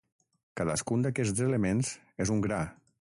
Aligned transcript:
Cadascun 0.61 1.05
d'aquests 1.05 1.43
elements 1.49 1.93
és 2.27 2.33
un 2.37 2.43
gra. 2.47 2.63